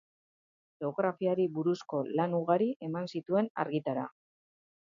[0.83, 4.09] Geografiari buruzko lan ugari eman zituen argitara.